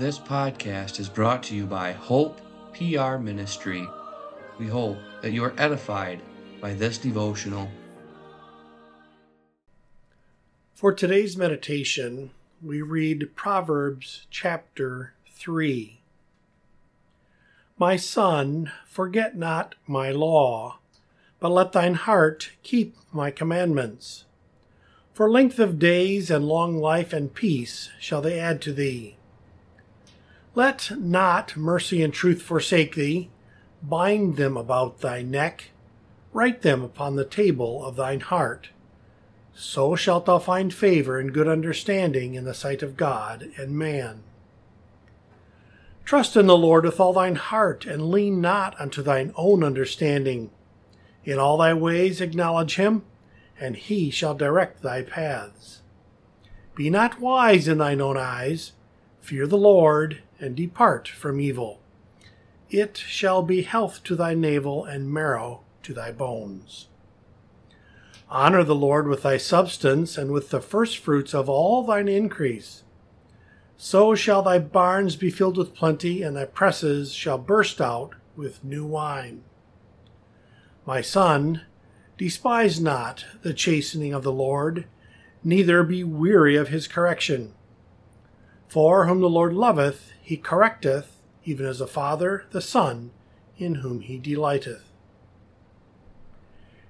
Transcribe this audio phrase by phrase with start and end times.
[0.00, 2.40] This podcast is brought to you by Hope
[2.72, 3.86] PR Ministry.
[4.58, 6.22] We hope that you are edified
[6.58, 7.68] by this devotional.
[10.72, 12.30] For today's meditation,
[12.62, 16.00] we read Proverbs chapter 3.
[17.76, 20.78] My son, forget not my law,
[21.40, 24.24] but let thine heart keep my commandments.
[25.12, 29.18] For length of days and long life and peace shall they add to thee.
[30.54, 33.30] Let not mercy and truth forsake thee.
[33.82, 35.70] Bind them about thy neck.
[36.32, 38.70] Write them upon the table of thine heart.
[39.54, 44.22] So shalt thou find favor and good understanding in the sight of God and man.
[46.04, 50.50] Trust in the Lord with all thine heart, and lean not unto thine own understanding.
[51.24, 53.04] In all thy ways acknowledge him,
[53.60, 55.82] and he shall direct thy paths.
[56.74, 58.72] Be not wise in thine own eyes.
[59.20, 61.80] Fear the Lord, and depart from evil.
[62.70, 66.88] It shall be health to thy navel and marrow to thy bones.
[68.28, 72.84] Honor the Lord with thy substance and with the firstfruits of all thine increase.
[73.76, 78.62] So shall thy barns be filled with plenty, and thy presses shall burst out with
[78.62, 79.42] new wine.
[80.86, 81.62] My son,
[82.16, 84.86] despise not the chastening of the Lord,
[85.42, 87.54] neither be weary of his correction.
[88.70, 93.10] For whom the Lord loveth, he correcteth, even as a father the son,
[93.58, 94.84] in whom he delighteth.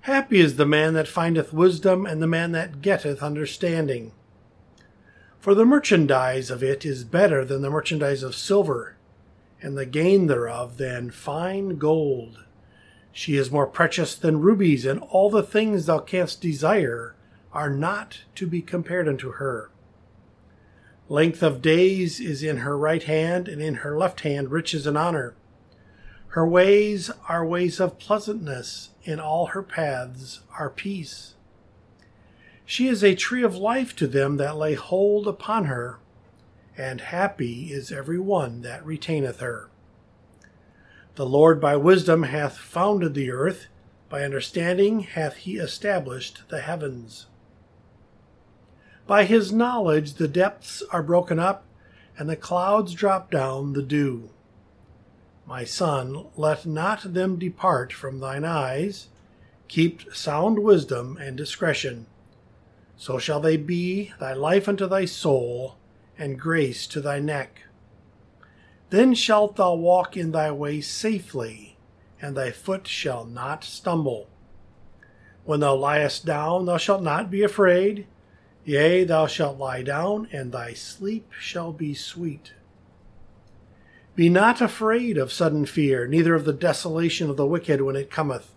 [0.00, 4.10] Happy is the man that findeth wisdom, and the man that getteth understanding.
[5.38, 8.96] For the merchandise of it is better than the merchandise of silver,
[9.62, 12.42] and the gain thereof than fine gold.
[13.12, 17.14] She is more precious than rubies, and all the things thou canst desire
[17.52, 19.70] are not to be compared unto her.
[21.10, 24.98] Length of days is in her right hand, and in her left hand riches and
[24.98, 25.34] honor.
[26.28, 31.34] Her ways are ways of pleasantness, in all her paths are peace.
[32.66, 35.98] She is a tree of life to them that lay hold upon her,
[36.76, 39.70] and happy is every one that retaineth her.
[41.14, 43.68] The Lord by wisdom hath founded the earth,
[44.10, 47.26] by understanding hath he established the heavens.
[49.08, 51.64] By his knowledge the depths are broken up,
[52.18, 54.28] and the clouds drop down the dew.
[55.46, 59.08] My son, let not them depart from thine eyes.
[59.66, 62.04] Keep sound wisdom and discretion.
[62.98, 65.78] So shall they be thy life unto thy soul,
[66.18, 67.62] and grace to thy neck.
[68.90, 71.78] Then shalt thou walk in thy way safely,
[72.20, 74.28] and thy foot shall not stumble.
[75.46, 78.06] When thou liest down, thou shalt not be afraid
[78.68, 82.52] Yea, thou shalt lie down, and thy sleep shall be sweet.
[84.14, 88.10] Be not afraid of sudden fear, neither of the desolation of the wicked when it
[88.10, 88.52] cometh.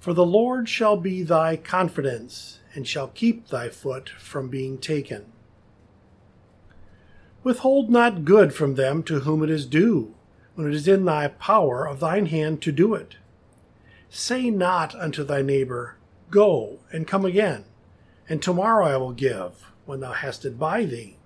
[0.00, 5.26] For the Lord shall be thy confidence, and shall keep thy foot from being taken.
[7.44, 10.14] Withhold not good from them to whom it is due,
[10.54, 13.16] when it is in thy power of thine hand to do it.
[14.08, 15.96] Say not unto thy neighbor,
[16.30, 17.66] Go, and come again
[18.32, 21.18] and tomorrow I will give, when thou hast it by thee.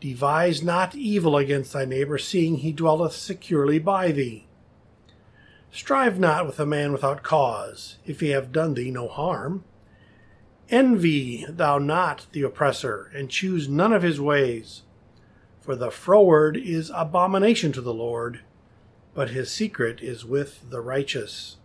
[0.00, 4.46] Devise not evil against thy neighbor, seeing he dwelleth securely by thee.
[5.70, 9.62] Strive not with a man without cause, if he have done thee no harm.
[10.70, 14.84] Envy thou not the oppressor, and choose none of his ways.
[15.60, 18.40] For the froward is abomination to the Lord,
[19.12, 21.58] but his secret is with the righteous.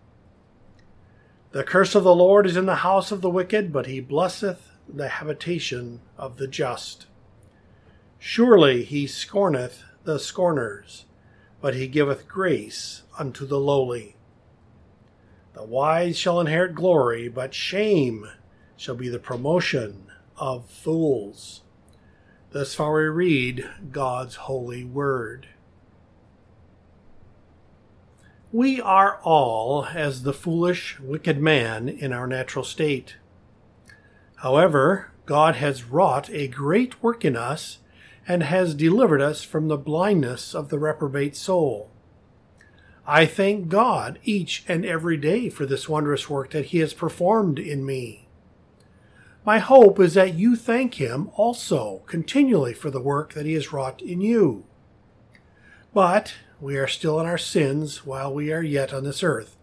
[1.51, 4.71] The curse of the Lord is in the house of the wicked, but he blesseth
[4.87, 7.07] the habitation of the just.
[8.17, 11.05] Surely he scorneth the scorners,
[11.59, 14.15] but he giveth grace unto the lowly.
[15.53, 18.29] The wise shall inherit glory, but shame
[18.77, 20.05] shall be the promotion
[20.37, 21.63] of fools.
[22.51, 25.47] Thus far we read God's holy word.
[28.53, 33.15] We are all as the foolish, wicked man in our natural state.
[34.37, 37.77] However, God has wrought a great work in us
[38.27, 41.91] and has delivered us from the blindness of the reprobate soul.
[43.07, 47.57] I thank God each and every day for this wondrous work that He has performed
[47.57, 48.27] in me.
[49.45, 53.71] My hope is that you thank Him also continually for the work that He has
[53.71, 54.65] wrought in you.
[55.93, 59.57] But we are still in our sins while we are yet on this earth.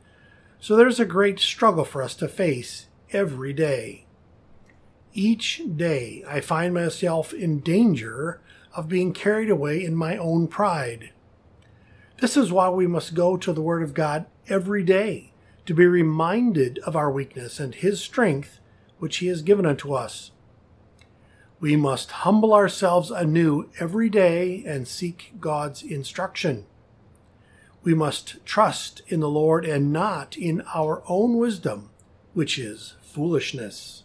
[0.60, 4.04] So there's a great struggle for us to face every day.
[5.14, 8.40] Each day I find myself in danger
[8.74, 11.12] of being carried away in my own pride.
[12.20, 15.32] This is why we must go to the Word of God every day
[15.66, 18.58] to be reminded of our weakness and His strength,
[18.98, 20.32] which He has given unto us.
[21.60, 26.66] We must humble ourselves anew every day and seek God's instruction.
[27.82, 31.90] We must trust in the Lord and not in our own wisdom,
[32.32, 34.04] which is foolishness.